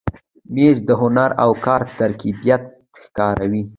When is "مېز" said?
0.53-0.77